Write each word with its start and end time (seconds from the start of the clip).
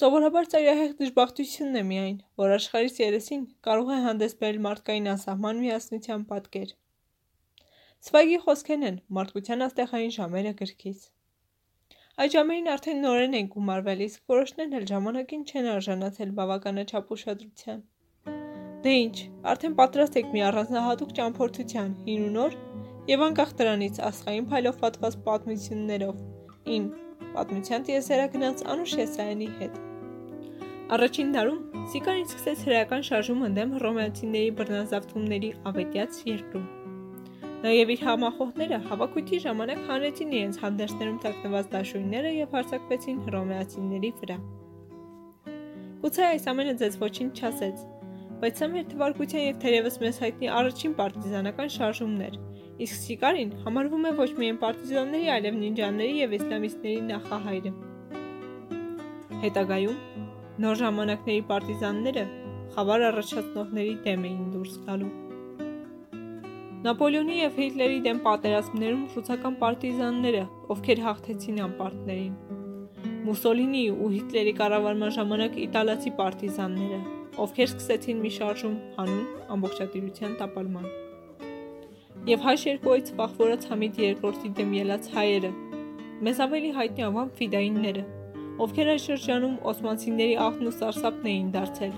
Սովորաբար 0.00 0.46
ծայրահեղ 0.48 0.92
դժբախտությունն 0.96 1.76
է 1.76 1.80
միայն, 1.84 2.14
որ 2.40 2.52
աշխարհիս 2.54 2.94
երեսին 3.00 3.40
կարող 3.66 3.88
է 3.92 3.96
հանդես 4.04 4.34
բերել 4.40 4.60
մարդկային 4.66 5.08
անսահման 5.12 5.58
միասնության 5.60 6.22
պատկեր։ 6.30 6.70
Սվայգի 8.06 8.38
խոսքերն 8.44 8.86
են 8.90 8.96
մարդկության 9.18 9.64
աստեղային 9.66 10.14
ժամերը 10.14 10.52
գրքից։ 10.60 11.02
Այդ 12.24 12.32
ժամերին 12.36 12.70
արդեն 12.76 13.04
նորեն 13.04 13.36
են 13.40 13.50
գումարվել, 13.56 14.00
իսկ 14.06 14.32
որոշներն 14.32 14.78
էլ 14.80 14.88
ժամանակին 14.92 15.44
չեն 15.50 15.68
արժանացել 15.74 16.32
բավականաչափ 16.40 17.12
ուշադրության։ 17.18 17.84
Դե 18.88 18.96
ինչ, 19.04 19.16
արդեն 19.52 19.76
պատրաստ 19.82 20.18
եք 20.22 20.32
մի 20.32 20.44
առանձնահատուկ 20.48 21.14
ճամփորդության, 21.20 21.92
հին 22.08 22.24
ու 22.30 22.32
նոր, 22.38 22.58
եւ 23.12 23.26
անկախ 23.28 23.54
դրանից 23.60 24.00
ասխային 24.08 24.48
փայլով 24.54 24.80
պատված 24.80 25.20
պատմություններով, 25.28 26.26
իմ 26.80 26.90
պատմության 27.36 27.88
տիեզերագնաց 27.90 28.66
Անուշ 28.72 28.98
Եսայանի 29.04 29.52
հետ։ 29.60 29.89
Առաջին 30.90 31.28
դարում 31.30 31.58
Սիկարին 31.90 32.24
սկսեց 32.26 32.62
հրեական 32.66 33.04
շարժում 33.06 33.42
ընդդեմ 33.46 33.74
հռոմեացիների 33.76 34.54
բռնազավթումների 34.58 35.50
ավետյաց 35.70 36.16
երկրում։ 36.26 36.64
Նաև 37.60 37.92
իր 37.94 38.02
համախոհները 38.06 38.80
հավաքույթի 38.88 39.38
ժամանակ 39.44 39.84
հանրեցին 39.90 40.34
իրենց 40.38 40.58
հանդերձներում 40.64 41.20
թաքնված 41.24 41.68
դաշույնները 41.76 42.32
եւ 42.40 42.56
հարձակվեցին 42.58 43.20
հռոմեացիների 43.28 44.10
վրա։ 44.18 44.38
Գուցե 46.02 46.26
այս 46.26 46.50
ամենը 46.50 46.74
ձեզ 46.82 46.98
ոչինչ 47.04 47.30
չասեց, 47.38 47.86
բայց 48.42 48.58
սա 48.58 48.70
մեր 48.74 48.90
թվարկության 48.90 49.46
եւ 49.46 49.62
թերևս 49.62 50.00
մեզ 50.02 50.20
հայտնի 50.24 50.50
առաջին 50.58 50.96
պարտիզանական 50.98 51.72
շարժումն 51.76 52.26
էր, 52.26 52.40
իսկ 52.82 52.98
Սիկարին 53.04 53.54
համարվում 53.62 54.10
է 54.10 54.12
ոչ 54.24 54.30
միայն 54.40 54.60
պարտիզանների, 54.64 55.30
այլև 55.38 55.60
նինջաների 55.60 56.20
եւ 56.24 56.36
իսլամիստների 56.40 57.00
նախահայրը։ 57.14 57.74
Հետագայում 59.40 60.00
Նոր 60.60 60.76
ժամանակների 60.76 61.42
պարտիզանները 61.48 62.22
խավար 62.74 63.02
առաջացնողների 63.06 63.92
դեմ 64.04 64.24
էին 64.28 64.48
դուրս 64.52 64.74
գալու։ 64.88 65.08
Նապոլեոնի 66.84 67.38
եւ 67.38 67.56
Հիտլերի 67.60 68.02
դեմ 68.06 68.20
պատերազմներում 68.26 69.06
ռուսական 69.14 69.56
պարտիզանները, 69.62 70.42
ովքեր 70.74 71.02
հաղթեցին 71.06 71.62
անպարտներին։ 71.68 72.34
Մուսոլինի 73.30 73.82
ու 73.94 74.12
Հիտլերի 74.18 74.54
կառավարման 74.60 75.16
ժամանակ 75.16 75.58
իտալացի 75.64 76.14
պարտիզանները, 76.20 77.00
ովքեր 77.46 77.68
սկսեցին 77.72 78.22
մի 78.26 78.36
շարժում 78.36 78.78
հանուն 79.00 79.26
ամբողջատիրության 79.56 80.38
տապալման։ 80.44 80.88
Եվ 82.28 82.48
հայ 82.50 82.56
շերկոյից 82.68 83.12
վախվորած 83.16 83.68
Համիդ 83.72 84.00
II-ի 84.04 84.56
դեմ 84.60 84.80
ելած 84.84 85.12
հայերը, 85.16 85.56
մեզ 86.20 86.48
ավելի 86.50 86.72
հայտնի 86.80 87.06
անվան 87.08 87.36
ֆիդայինները, 87.40 88.02
ովքեր 88.60 88.88
այս 88.92 89.04
շրջանում 89.08 89.52
օսմանցիների 89.70 90.32
աղբն 90.44 90.68
ու 90.68 90.72
սարսափն 90.76 91.28
էին 91.30 91.46
դարձել 91.54 91.92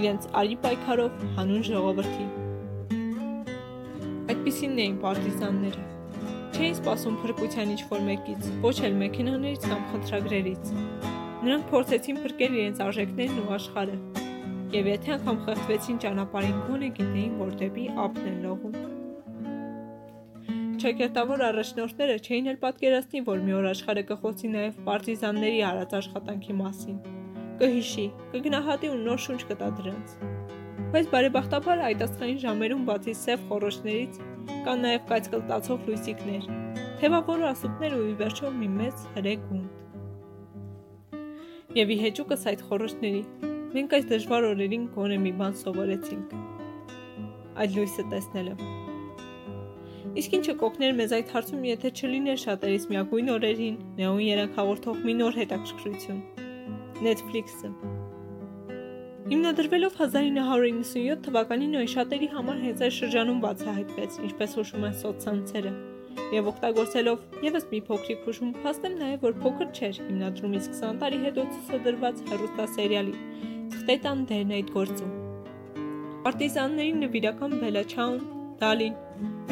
իրենց 0.00 0.26
արի 0.40 0.56
պայքարով 0.64 1.22
հանուն 1.38 1.62
ժողովրդի։ 1.68 2.26
Այդպիսինն 4.34 4.82
էին 4.84 4.98
պարտիզանները։ 5.04 5.84
Չէին 6.54 6.76
սպասում 6.76 7.16
փրկության 7.24 7.72
ինչ-որ 7.76 8.04
մեկից, 8.10 8.50
ոչ 8.66 8.76
էլ 8.88 8.98
մեքենաներից 9.00 9.66
կամ 9.70 9.86
խնդրագրերից։ 9.94 10.74
Նրանք 11.44 11.70
փորձեցին 11.72 12.20
փրկել 12.26 12.58
իրենց 12.60 12.82
արժեքներն 12.84 13.40
ու 13.44 13.54
աշխարհը։ 13.56 13.96
Եվ 14.76 14.92
եթե 14.92 15.16
անգամ 15.16 15.40
խեղդվեցին 15.48 16.02
ճանապարհին, 16.04 16.60
գոնե 16.68 16.92
գիտեին, 17.00 17.34
որ 17.40 17.56
դեպի 17.64 17.88
ափն 18.04 18.28
են 18.28 18.38
լողում 18.44 18.76
շքերտավոր 20.84 21.40
առաջնորդները 21.46 22.14
չէին 22.20 22.48
էլ 22.50 22.56
պատկերացնի, 22.60 23.20
որ 23.24 23.38
մի 23.44 23.52
օր 23.56 23.66
աշխարհը 23.70 24.02
կխոսի 24.10 24.48
նաև 24.52 24.74
պարտիզանների 24.84 25.60
արած 25.64 25.94
աշխատանքի 25.98 26.56
մասին։ 26.58 26.98
Կհիշի, 27.62 28.04
կգնահատի 28.34 28.90
ու 28.92 28.98
նոր 29.06 29.22
շունչ 29.24 29.40
կտա 29.48 29.68
դրանց։ 29.78 30.12
Բայց 30.92 31.08
բարեբախտաբար 31.14 31.84
այդ 31.88 32.04
աստղային 32.04 32.40
ժամերում 32.44 32.84
բացի 32.90 33.14
սև 33.22 33.48
խորոշներից 33.48 34.20
կան 34.68 34.78
նաև 34.84 35.08
կայծկլտացող 35.08 35.88
լույսիկներ, 35.88 36.44
թևավոր 37.00 37.40
ասուտներ 37.54 37.92
ու 37.96 38.04
ի 38.04 38.14
վերջո 38.20 38.52
մի 38.60 38.68
մեծ 38.76 38.96
հրե 39.16 39.34
գունդ։ 39.48 39.72
Եվ 41.80 41.88
ի 41.96 42.00
հեճուկս 42.04 42.42
այդ 42.52 42.60
խորոշների 42.68 43.24
մենք 43.72 43.90
այս 43.98 44.04
դժվար 44.12 44.52
օրերին 44.52 44.84
գոնե 44.98 45.18
մի 45.24 45.32
բան 45.40 45.60
սովորեցինք։ 45.64 46.40
Այդ 47.64 47.70
լույսը 47.78 48.10
տեսնելը 48.12 48.83
Իսկ 50.14 50.34
ինչը 50.38 50.52
կօգներ 50.60 50.92
մեզ 50.94 51.12
այդ 51.16 51.30
հարցում, 51.34 51.62
եթե 51.66 51.90
չլիներ 51.98 52.36
շատերիս 52.38 52.84
միագույն 52.90 53.30
օրերին 53.34 53.78
նեոն 53.98 54.18
երանգ 54.22 54.58
հաղորդող 54.60 54.98
մի 55.08 55.14
նոր 55.18 55.38
հետաքրքրություն։ 55.40 56.20
Netflix-ը։ 57.02 57.70
Հիմնադրվելով 59.32 59.96
1997 60.04 61.18
թվականին 61.24 61.74
նույն 61.74 61.90
շատերի 61.94 62.28
համար 62.34 62.60
հենց 62.62 62.84
այս 62.86 62.98
շրջանում 63.00 63.40
բացահայտվեց, 63.42 64.18
ինչպես 64.28 64.54
հուշում 64.60 64.86
են 64.86 64.94
սոցցանցերը, 65.02 65.72
եւ 66.34 66.50
օգտագործելով 66.52 67.24
եւս 67.48 67.66
մի 67.72 67.80
փոքրիկ 67.88 68.28
հուշում, 68.28 68.52
փաստեմ 68.62 68.94
նաեւ 69.02 69.26
որ 69.26 69.34
փոքր 69.42 69.72
չէր 69.74 69.98
հիմնադրումից 70.04 70.68
20 70.78 71.00
տարի 71.02 71.18
հետո 71.24 71.46
ցուցադրված 71.54 72.22
հեռուստասերիալի 72.30 73.16
Թղթետան 73.74 74.22
դերն 74.30 74.54
այդ 74.60 74.70
գործում։ 74.78 75.12
Պարտիզանների 76.24 76.94
նվիրական 77.02 77.58
Բելաչաուն, 77.64 78.22
Դալին, 78.60 78.94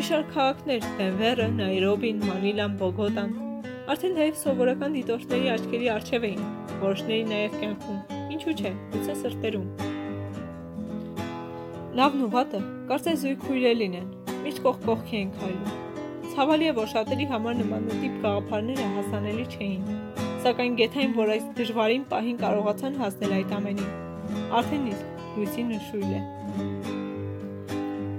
Մի 0.00 0.04
շարք 0.06 0.30
քաղաքներ՝ 0.32 0.84
Դենվերը, 0.96 1.46
Նայրոբին, 1.58 2.20
Մանիլան, 2.24 2.76
Բոգոտան, 2.80 3.32
արդեն 3.92 4.14
նաև 4.16 4.38
սովորական 4.40 4.94
դիտորդների 4.96 5.50
աչքերի 5.54 5.90
առջև 5.94 6.24
էին, 6.28 6.46
որոշների 6.84 7.26
նաև 7.32 7.58
կյանքում, 7.60 7.98
ինչու՞ 8.32 8.54
չէ, 8.54 8.72
գուցե 8.94 9.16
սրտերում։ 9.20 9.66
Լավն 12.00 12.24
ու 12.24 12.30
վատը 12.32 12.60
կարծես 12.88 13.20
զույգ 13.26 13.44
քույրերին 13.44 13.98
են, 14.00 14.08
միշտ 14.46 14.64
կողք 14.64 14.88
կողքի 14.88 15.20
են 15.20 15.34
քայլում։ 15.36 15.68
Ցավալի 16.32 16.70
է, 16.70 16.74
որ 16.80 16.90
շատերի 16.96 17.26
համար 17.36 17.60
նմանատիպ 17.60 18.16
գաղափարները 18.24 18.88
հասանելի 18.96 19.46
չէին, 19.52 19.84
սակայն 20.46 20.80
գեթային, 20.80 21.12
որ 21.20 21.34
այս 21.36 21.44
դժվարին 21.60 22.08
պահին 22.14 22.40
կարողացան 22.46 22.98
հասնել 23.04 23.36
այդ 23.42 23.54
ամենին, 23.60 23.94
արդեն 24.62 24.90
իսկ 24.94 25.36
լույսի 25.36 25.68
նշույլ 25.74 26.10
է։ 26.16 26.24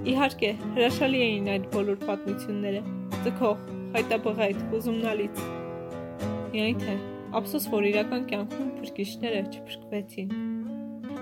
Իհարկե, 0.02 0.48
հրաշալի 0.76 1.20
էին 1.22 1.48
այդ 1.54 1.66
բոլոր 1.76 1.98
պատմությունները, 2.02 2.80
ձգող, 3.22 3.60
խայտաբղայտ, 3.94 4.62
հուզումնալից։ 4.72 5.42
Միայն 6.56 6.80
թե, 6.82 6.96
ափսոս, 7.38 7.68
որ 7.70 7.86
իրական 7.92 8.24
կյանքում 8.32 8.72
փրկիչները 8.80 9.42
չփրկվեցին։ 9.52 10.34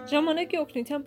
Ժամանակի 0.10 0.58
օգնությամբ 0.64 1.06